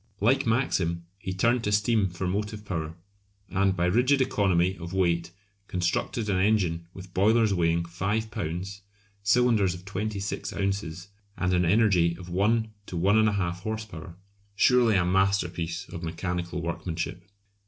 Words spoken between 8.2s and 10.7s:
lbs., cylinders of 26